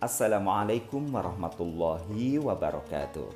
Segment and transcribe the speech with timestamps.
[0.00, 3.28] Assalamualaikum warahmatullahi wabarakatuh.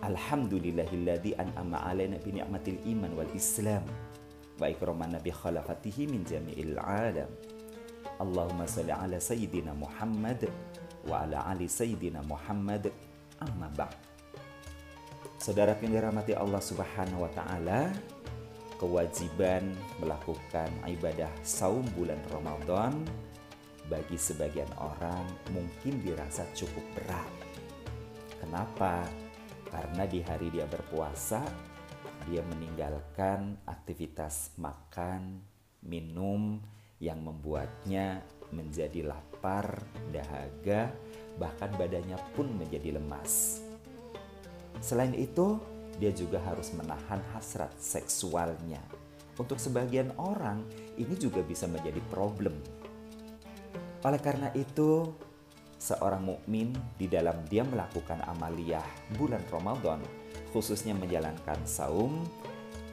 [0.00, 3.84] Alhamdulillahilladzi an'ama alaina bi ni'matil iman wal islam
[4.56, 7.28] wa ikraman nabi khalafatihi min jami'il alam.
[8.16, 10.48] Allahumma salli ala sayyidina Muhammad
[11.04, 12.88] wa ala ali sayyidina Muhammad
[13.44, 14.00] amma ba'd.
[15.36, 17.92] Saudara yang dirahmati Allah Subhanahu wa taala,
[18.80, 22.96] kewajiban melakukan ibadah saum bulan Ramadan
[23.88, 27.32] bagi sebagian orang mungkin dirasa cukup berat.
[28.40, 29.04] Kenapa?
[29.68, 31.42] Karena di hari dia berpuasa,
[32.28, 35.42] dia meninggalkan aktivitas makan,
[35.84, 36.62] minum
[37.02, 38.22] yang membuatnya
[38.54, 39.82] menjadi lapar,
[40.14, 40.94] dahaga,
[41.36, 43.60] bahkan badannya pun menjadi lemas.
[44.78, 45.58] Selain itu,
[45.98, 48.82] dia juga harus menahan hasrat seksualnya.
[49.34, 50.62] Untuk sebagian orang,
[50.94, 52.54] ini juga bisa menjadi problem
[54.04, 55.08] oleh karena itu,
[55.80, 58.84] seorang mukmin di dalam dia melakukan amaliyah
[59.16, 60.04] bulan Ramadan,
[60.52, 62.20] khususnya menjalankan saum,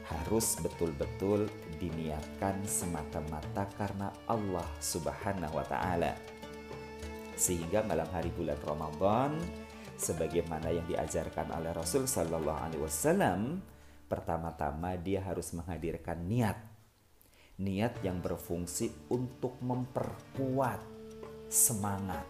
[0.08, 6.16] harus betul-betul diniatkan semata-mata karena Allah Subhanahu wa taala.
[7.36, 9.36] Sehingga malam hari bulan Ramadan
[10.00, 13.60] sebagaimana yang diajarkan oleh Rasul sallallahu alaihi wasallam,
[14.08, 16.58] pertama-tama dia harus menghadirkan niat.
[17.60, 21.01] Niat yang berfungsi untuk memperkuat
[21.52, 22.24] semangat.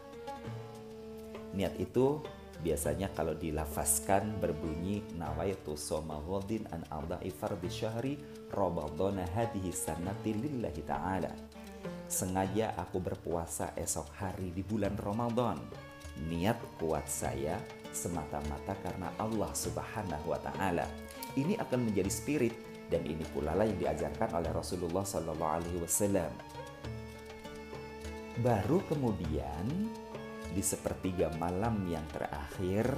[1.55, 2.19] Niat itu
[2.59, 8.15] biasanya kalau dilafazkan berbunyi nawaitu soma ghadin an arda'i fardhi syahri
[8.51, 11.31] ramadhana hadhihi sanati lillahi ta'ala.
[12.11, 15.57] Sengaja aku berpuasa esok hari di bulan Ramadan.
[16.29, 17.57] Niat kuat saya
[17.89, 20.85] semata-mata karena Allah Subhanahu wa taala.
[21.33, 22.55] Ini akan menjadi spirit
[22.93, 26.29] dan ini pula lah yang diajarkan oleh Rasulullah sallallahu alaihi wasallam.
[28.41, 29.93] Baru kemudian
[30.57, 32.89] di sepertiga malam yang terakhir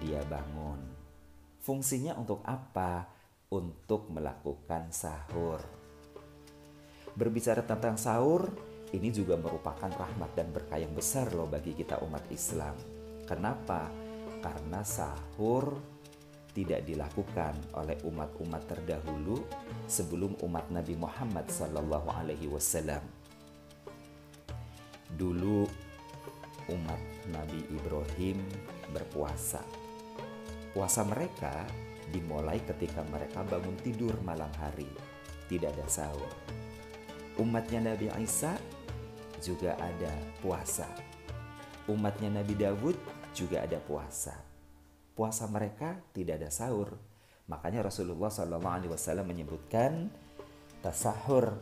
[0.00, 0.80] dia bangun.
[1.60, 3.04] Fungsinya untuk apa?
[3.52, 5.60] Untuk melakukan sahur.
[7.12, 8.48] Berbicara tentang sahur,
[8.96, 12.72] ini juga merupakan rahmat dan berkah yang besar loh bagi kita umat Islam.
[13.28, 13.92] Kenapa?
[14.40, 15.76] Karena sahur
[16.56, 19.44] tidak dilakukan oleh umat-umat terdahulu
[19.84, 21.52] sebelum umat Nabi Muhammad
[22.48, 23.23] wasallam.
[25.14, 25.62] Dulu
[26.74, 28.40] umat Nabi Ibrahim
[28.90, 29.62] berpuasa.
[30.74, 31.62] Puasa mereka
[32.10, 34.90] dimulai ketika mereka bangun tidur malam hari,
[35.46, 36.32] tidak ada sahur.
[37.38, 38.58] Umatnya Nabi Isa
[39.38, 40.10] juga ada
[40.42, 40.86] puasa.
[41.86, 42.96] Umatnya Nabi Dawud
[43.36, 44.34] juga ada puasa.
[45.14, 46.96] Puasa mereka tidak ada sahur.
[47.46, 50.08] Makanya Rasulullah SAW menyebutkan
[50.80, 51.54] tasahur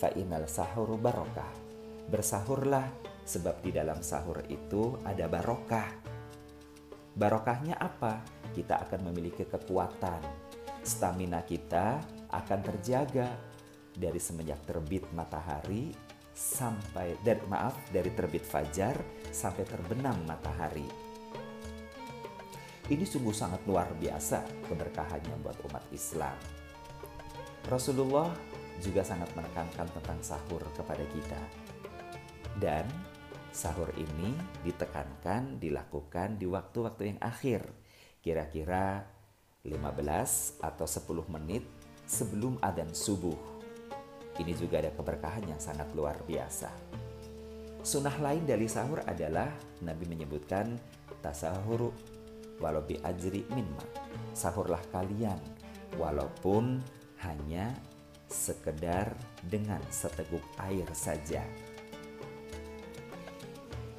[0.00, 1.67] fa inal sahur barokah
[2.08, 2.88] bersahurlah
[3.28, 5.88] sebab di dalam sahur itu ada barokah.
[7.12, 8.24] Barokahnya apa?
[8.56, 10.24] Kita akan memiliki kekuatan.
[10.80, 12.00] Stamina kita
[12.32, 13.36] akan terjaga
[13.92, 15.92] dari semenjak terbit matahari
[16.32, 18.96] sampai dari maaf dari terbit fajar
[19.28, 20.86] sampai terbenam matahari.
[22.88, 26.38] Ini sungguh sangat luar biasa keberkahannya buat umat Islam.
[27.68, 28.32] Rasulullah
[28.80, 31.67] juga sangat menekankan tentang sahur kepada kita
[32.58, 32.84] dan
[33.54, 37.66] sahur ini ditekankan dilakukan di waktu-waktu yang akhir,
[38.22, 39.02] kira-kira
[39.64, 41.64] 15 atau 10 menit
[42.06, 43.36] sebelum adzan subuh.
[44.38, 46.70] Ini juga ada keberkahan yang sangat luar biasa.
[47.82, 49.50] Sunnah lain dari sahur adalah
[49.82, 50.78] Nabi menyebutkan
[51.18, 51.90] tasahur
[52.62, 53.82] walau bi ajri minma.
[54.34, 55.38] Sahurlah kalian
[55.98, 56.78] walaupun
[57.22, 57.74] hanya
[58.30, 59.10] sekedar
[59.42, 61.42] dengan seteguk air saja.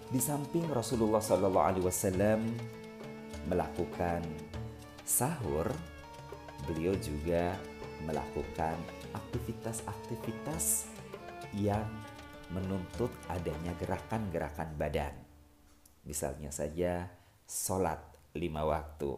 [0.09, 2.42] Di samping Rasulullah Shallallahu Alaihi Wasallam
[3.46, 4.25] melakukan
[5.06, 5.70] sahur,
[6.66, 7.53] beliau juga
[8.09, 8.74] melakukan
[9.14, 10.90] aktivitas-aktivitas
[11.53, 11.86] yang
[12.50, 15.14] menuntut adanya gerakan-gerakan badan.
[16.01, 17.06] Misalnya saja
[17.45, 18.01] sholat
[18.33, 19.13] lima waktu.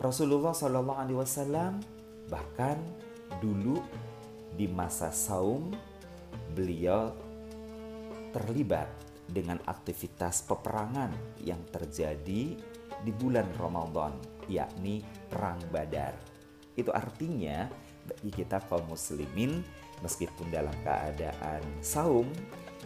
[0.00, 1.84] Rasulullah Shallallahu Alaihi Wasallam
[2.32, 2.80] bahkan
[3.44, 3.84] dulu
[4.56, 5.76] di masa saum
[6.56, 7.12] beliau
[8.32, 12.54] terlibat dengan aktivitas peperangan yang terjadi
[13.02, 14.14] di bulan Ramadan,
[14.46, 16.14] yakni Perang Badar.
[16.76, 17.66] Itu artinya
[18.06, 19.64] bagi kita kaum muslimin
[20.04, 22.28] meskipun dalam keadaan saum,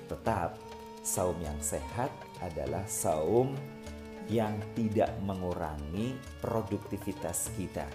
[0.06, 0.56] tetap
[1.02, 2.08] saum yang sehat
[2.40, 3.52] adalah saum
[4.26, 7.86] yang tidak mengurangi produktivitas kita.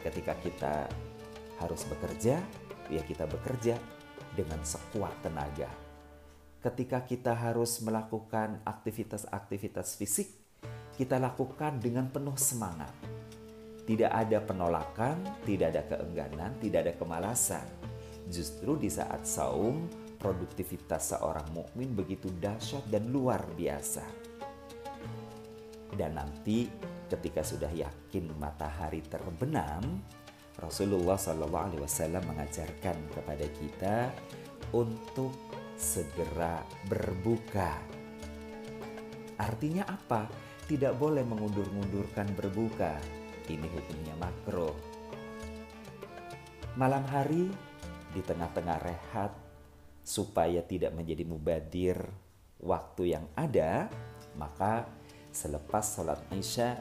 [0.00, 0.74] Ketika kita
[1.60, 2.40] harus bekerja,
[2.88, 3.76] ya kita bekerja
[4.34, 5.89] dengan sekuat tenaga
[6.60, 10.28] ketika kita harus melakukan aktivitas-aktivitas fisik,
[10.94, 12.92] kita lakukan dengan penuh semangat.
[13.88, 17.64] Tidak ada penolakan, tidak ada keengganan, tidak ada kemalasan.
[18.28, 19.88] Justru di saat saum,
[20.20, 24.04] produktivitas seorang mukmin begitu dahsyat dan luar biasa.
[25.96, 26.68] Dan nanti
[27.08, 29.82] ketika sudah yakin matahari terbenam,
[30.60, 33.96] Rasulullah Wasallam mengajarkan kepada kita
[34.76, 35.32] untuk
[35.80, 37.80] segera berbuka.
[39.40, 40.28] Artinya apa?
[40.68, 43.00] Tidak boleh mengundur-undurkan berbuka.
[43.48, 44.76] Ini hukumnya makro.
[46.76, 47.48] Malam hari
[48.12, 49.32] di tengah-tengah rehat
[50.04, 51.96] supaya tidak menjadi mubadir
[52.60, 53.88] waktu yang ada,
[54.36, 54.86] maka
[55.32, 56.78] selepas sholat isya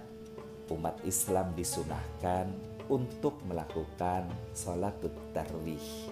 [0.70, 2.52] umat Islam disunahkan
[2.92, 4.94] untuk melakukan sholat
[5.34, 6.12] tarwih.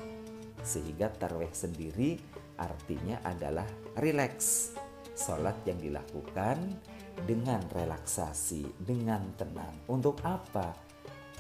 [0.66, 2.18] Sehingga tarwih sendiri
[2.57, 3.65] artinya adalah
[3.98, 4.74] rileks.
[5.18, 6.77] Sholat yang dilakukan
[7.25, 9.89] dengan relaksasi, dengan tenang.
[9.89, 10.77] Untuk apa?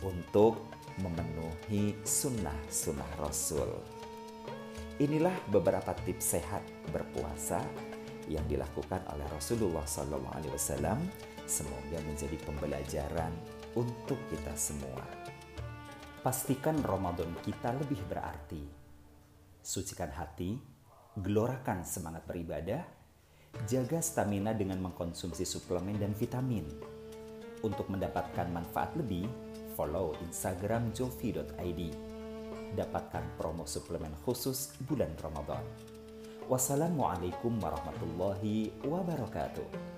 [0.01, 3.69] Untuk memenuhi sunnah-sunnah Rasul.
[4.97, 7.61] Inilah beberapa tips sehat berpuasa
[8.25, 10.97] yang dilakukan oleh Rasulullah SAW.
[11.45, 13.31] Semoga menjadi pembelajaran
[13.77, 15.05] untuk kita semua.
[16.25, 18.65] Pastikan Ramadan kita lebih berarti.
[19.61, 20.57] Sucikan hati,
[21.17, 22.85] gelorakan semangat beribadah,
[23.65, 26.65] jaga stamina dengan mengkonsumsi suplemen dan vitamin.
[27.65, 29.25] Untuk mendapatkan manfaat lebih,
[29.73, 31.81] follow Instagram jovi.id.
[32.77, 35.65] Dapatkan promo suplemen khusus bulan Ramadan.
[36.45, 39.97] Wassalamualaikum warahmatullahi wabarakatuh.